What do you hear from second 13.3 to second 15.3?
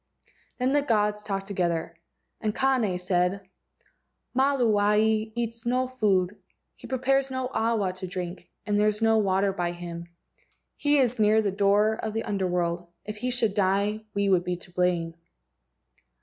die, we would be to blame."